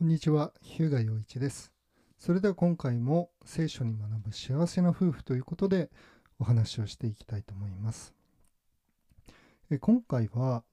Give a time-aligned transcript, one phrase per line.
[0.00, 1.70] こんにちは、日向陽一です。
[2.16, 5.90] それでは今回も聖書に学ぶ幸せな夫婦ということで
[6.38, 8.14] お話をしていきたいと思います。
[9.70, 10.64] え今回は、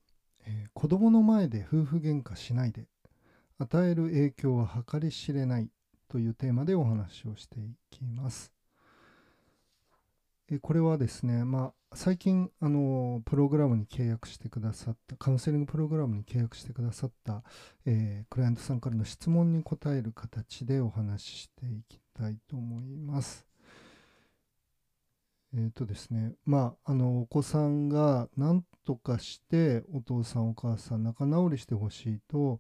[0.46, 2.86] えー子供の前で夫婦喧嘩しないで
[3.58, 5.70] 与える影響は計り知れない
[6.08, 8.54] というテーマでお話をしていきます。
[10.50, 17.44] えこれはですね、まあ、最近あのプログラムに契約してくださったカウンセリングプログラムに契約してくださった
[17.86, 23.48] えークライアントさんからの質問に答える形でお話ししていきたいと思います。
[25.56, 32.60] えっ、とですね、まあ、あの、お子さんが何とかしてお父さんお母さん仲直りしてほしいと、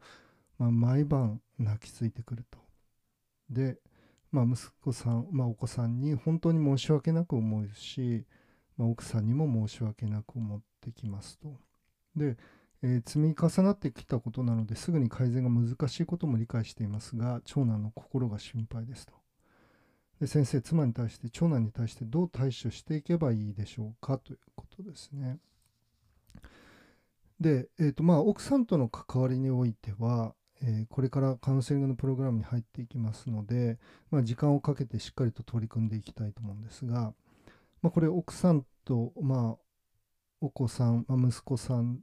[0.57, 2.59] まあ、毎晩泣きついてくると。
[3.49, 3.77] で、
[4.31, 8.25] まあ、息子さん、まあ、お子さんに本当に申し訳なく思うし、
[8.77, 11.59] まあ、奥さんにも申し訳なく思ってきますと。
[12.15, 12.37] で、
[12.83, 19.13] えー積み重なってきたことなのですぐに改善が難しいことも理解していますが長男の心が心配ですと。
[20.21, 24.19] で先生妻に対して長男に対してどう対処していけばいいでしょうか？
[24.19, 25.37] ということですね。
[27.39, 33.77] で、えーとまあ、奥さんとの関わりにおいては、えーこれからカウンセリングのプログラムに入っていきますので、
[34.09, 37.13] まあ、時間をかけてしっかりと取り組んでいきたいと思うんですが、
[37.81, 39.63] まあ、これ奥さんと、まあ、
[40.41, 41.99] お子さん、まあ、息子さん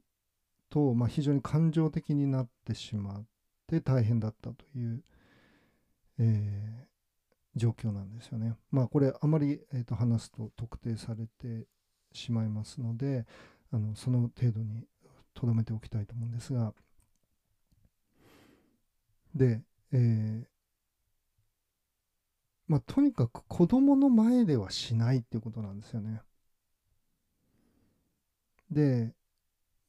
[0.71, 3.25] と、まあ、非常に感情的になってしまっ
[3.67, 5.03] て大変だったという、
[6.19, 6.85] えー
[7.57, 8.57] 状況なんですよね。
[8.73, 11.67] まあこれあまり、えーと話すと特定されて
[12.13, 13.27] しまいますので
[13.73, 14.85] あのその程度に
[15.35, 16.75] とどめておきたいと思うんですが
[19.35, 20.54] で、えー
[22.67, 26.23] まあ、とにかく子供の前ではしないっていうことなんですよね。
[28.71, 29.15] で、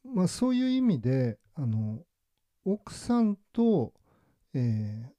[0.03, 1.99] まあ、そういう意味であの
[2.65, 3.93] 奥さんと、
[4.53, 5.11] え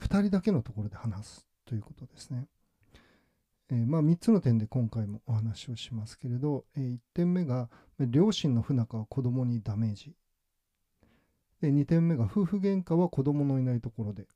[0.00, 2.46] 2人だけのところで話すということですね。
[3.70, 7.68] えーまあ、3つの点で今回もお話をしますけれど、え1点目が
[7.98, 10.14] 両親の不仲は子供にダメージ
[11.60, 14.26] で2点目が夫婦喧嘩は子供のいないところで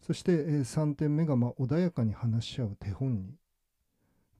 [0.00, 3.34] そして、え3点目がまあ穏やかに話し合う手本に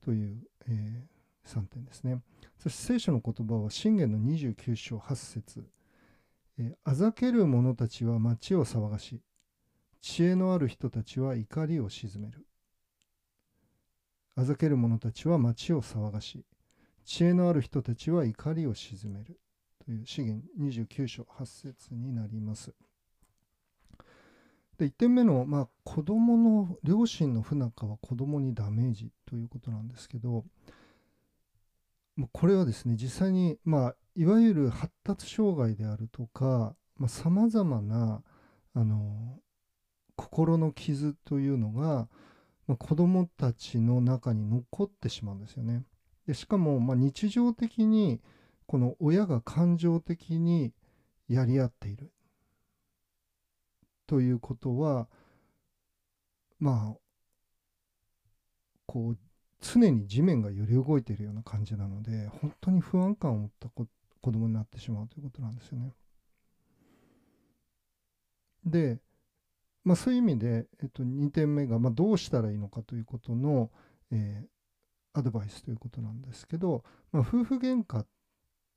[0.04, 0.38] という、
[0.68, 1.04] え
[1.46, 2.22] 3点ですね。
[2.58, 5.64] そして聖書の言葉は信玄の29章8節
[6.58, 9.20] えーあざける者たちは町を騒がし、
[10.00, 12.46] 知恵のある人たちは怒りを鎮める。
[14.36, 16.44] あざける者たちは町を騒がし、
[17.04, 19.40] 知恵のある人たちは怒りを鎮める。
[19.84, 22.74] という資源29章8節になります。
[24.78, 30.44] で1点目の、まあ、子供の両親の不仲は子供にダメージということなんですけど、
[32.32, 36.74] これはですね実際に、まあ、いわゆる発達障害であるとか
[37.06, 38.22] さまざ、まな
[38.74, 39.38] あの
[40.16, 42.08] 心の傷というのが、
[42.66, 45.84] まあ、子どもたちの中に残ってしまうんですよね。
[46.26, 48.20] でしかも、まあ、日常的に
[48.66, 50.72] この親が感情的に
[51.28, 52.10] やり合っている
[54.08, 55.06] ということは
[56.58, 56.98] まあ
[58.86, 59.18] こう
[59.60, 63.86] 常に地面が揺れ動いているような感じなので本当に不安感を持った子
[64.20, 65.92] 子供になってしまうということなんですよね。
[68.64, 68.98] で、
[69.84, 73.70] まあ、そういう意味で、えっと、2点目が、まあ、どうしたらいいのかということの、
[74.10, 74.48] えー
[75.18, 78.04] アドバイスということなんですけど、まあ、夫婦喧嘩、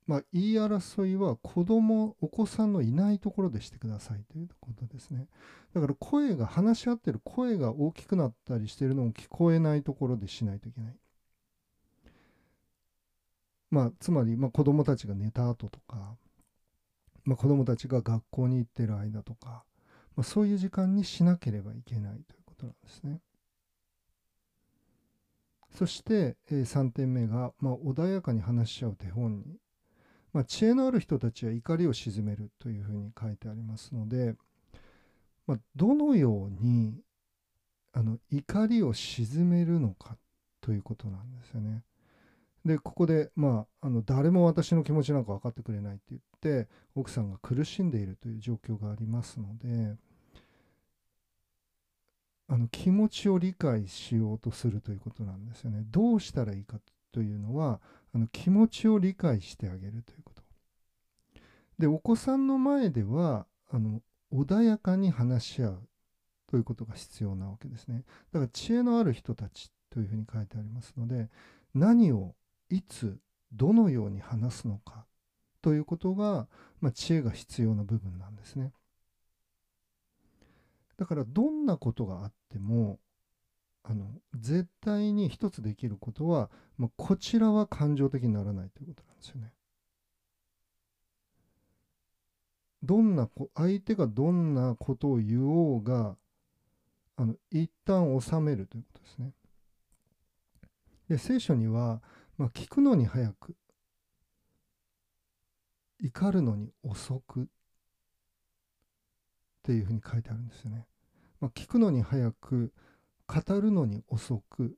[0.07, 5.27] まあ、言い争いは子供お子さんのいないところでしてくださいということですね。
[5.73, 10.95] だから声が話し合ってる声が大きくなったりしてるのも聞こえないところでしないといけない。
[13.69, 16.17] まあ、つまり、まあ、子供たちが寝た後とか、
[17.23, 19.63] まあ、子供たちが学校に行ってる間とか、
[20.17, 23.21] まあ、そういう時間にしなければいけないということなんですね。
[25.73, 29.57] そして、えー3点目が、まあ、穏やかに話し合う手本に、
[30.33, 34.35] まあ、知恵のある人たちは怒りを鎮めるというふうに書いてありますので、
[35.45, 36.95] まあ、どのように
[37.93, 40.15] あの怒りを鎮めるのか
[40.61, 41.83] ということなんですよね。
[42.63, 49.95] でここで、まあ、あの誰も私の気持ちなんか分かってくれないって言って奥さんが苦しんでいるという状況がありますので
[52.47, 55.83] あの気持ちを理解しようとするということなんですよね。
[55.89, 56.79] どうしたらいいか
[57.11, 57.79] というのは
[58.13, 60.20] あの気持ちを理解してあげるという。
[61.81, 64.01] でお子さんの前ではあの
[64.31, 65.79] 穏やかに話し合う
[66.47, 68.03] ということが必要なわけですね。
[68.31, 71.29] だから知恵のある人たちというふうに書いてありますので
[71.73, 72.35] 何を
[72.69, 73.17] いつ
[73.51, 75.05] どのように話すのか
[75.63, 76.47] ということが、
[76.81, 78.71] まあ、知恵が必要な部分なんですね。
[80.97, 82.99] だからどんなことがあっても
[83.81, 84.05] あの
[84.35, 89.51] 絶対に一つできることは、まあ、こちらは感情的にならないということなんですよね。
[92.83, 96.15] どんな相手がどんなことを言おうが
[97.15, 99.33] あの一旦収めるということですね。
[101.09, 102.01] で聖書には、
[102.37, 103.55] まあ、聞くのに早く
[106.01, 107.45] 怒るのに遅くっ
[109.63, 110.87] ていうふうに書いてあるんですよね。
[111.39, 112.73] まあ、聞くのに早く
[113.27, 114.77] 語るのに遅く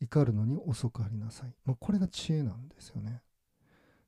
[0.00, 3.22] 怒るのに遅くありなさい、まあ、これが知恵なんですよね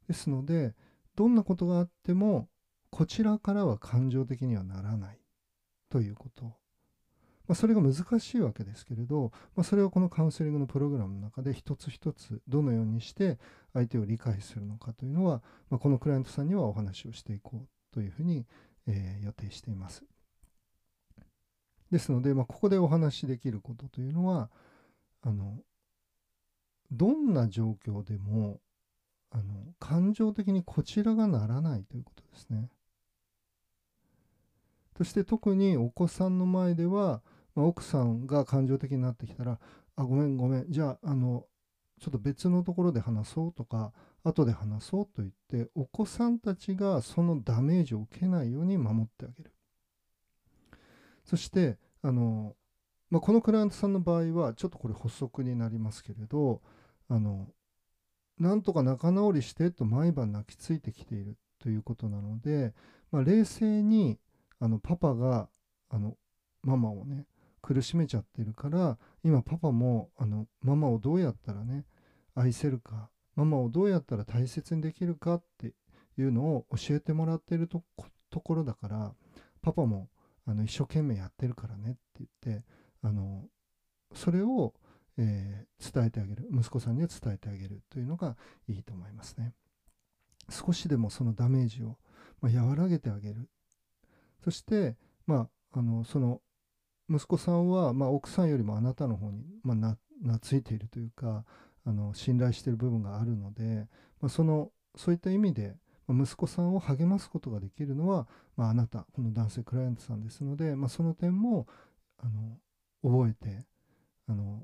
[0.08, 0.74] ですので
[1.16, 2.48] どんなことがあっても
[2.90, 5.18] こちらからは感情的にはならない。
[5.88, 6.52] ということ、ま
[7.48, 13.38] あ、それが難しいわけですけれど、まあ、それをこのカウンセリングのプログラムの中で一つ一つどのようにして
[13.74, 17.68] 相手を理解するのかというのは、まあ、このクライアントさんにはお話をしていこう。
[17.92, 18.46] というふうに、
[18.86, 20.02] えー、予定しています。
[21.90, 24.50] ですので、まあ、ここでお話しできることというのは
[25.20, 25.58] あの
[26.90, 28.60] どんな状況でも
[29.32, 32.68] あの感情的にこちらがならないということですね。
[34.96, 37.22] そして特にお子さんの前では、
[37.54, 39.58] まあ、奥さんが感情的になってきたら
[39.96, 41.46] 「あごめんごめんじゃああの
[41.98, 43.92] ちょっと別のところで話そう」とか
[44.22, 49.52] 「後で話そう」と言ってお子さんたちがそのダメージを受けないように守ってあげる。
[51.24, 52.54] そしてあの、
[53.08, 56.60] まあ、このクライアントさんの場合はちょっとこれ補足になりますけれど
[57.08, 57.48] あの
[58.42, 62.74] なんとか仲直りしてと毎晩泣きついてきているということなので、
[63.12, 64.18] まあ、冷静に
[64.58, 65.48] あのパパが
[65.88, 66.16] あの
[66.64, 67.26] ママをね
[67.62, 71.84] 苦しめちゃってるから今パパもあのママをどうやったらね
[72.34, 75.74] 愛せるかママをどうやったら大切にできるかって
[76.18, 77.84] いうのを教えてもらってると
[78.40, 79.12] ころだから
[79.62, 80.08] パパも
[80.48, 82.64] あの一生懸命やってるからねって言って
[83.04, 83.44] あの
[84.14, 84.74] それを、
[85.18, 86.48] えー、伝えてあげる。
[86.52, 88.36] 息子さんには伝えてあげるというのが
[88.68, 89.52] いいと思いますね。
[90.50, 91.96] 少しでもそのダメージを、
[92.40, 93.48] まあ、和らげてあげる。
[94.42, 96.40] そしてまああのその
[97.08, 101.44] 息子さんは、まあ、奥さんよりもあなたの方に、まあ、懐いているというか
[101.84, 103.86] あの信頼している部分があるので、
[104.20, 105.76] まあ、そのそういった意味で
[106.08, 108.26] 息子さんを励ますことができるのは、
[108.56, 111.66] まあ、あなたこの男性クライアントさんですので、まあ、その点も
[112.18, 112.58] あの
[113.02, 113.64] 覚えて
[114.28, 114.62] あの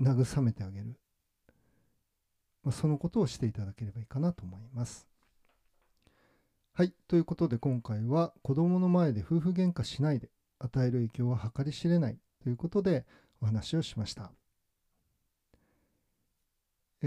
[0.00, 0.98] 慰めてあげる、
[2.62, 5.06] まあ、そのことをしていただければいいかなと思います。
[6.72, 6.92] はい。
[7.08, 10.28] ということで今回は子供の前で夫婦喧嘩しないで
[10.58, 13.06] 与える影響は計り知れないということで
[13.40, 14.30] お話をしました。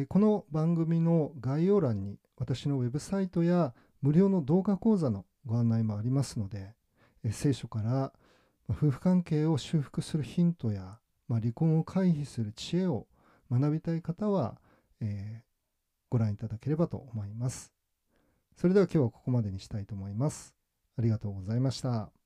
[0.08, 6.74] この番組の概要欄に私のウェブサイトや無料の動画講座のご案内もありますので、
[7.32, 8.14] 聖書から
[8.70, 13.08] 夫婦関係を修復するヒントや、まあ、離婚を回避する知恵を
[13.50, 14.60] 学びたい方は、
[15.00, 15.44] えー、
[16.10, 17.72] ご覧いただければと思います。
[18.58, 20.56] それでは今日はここまでにしたいと思います。
[20.98, 22.19] ありがとうございました。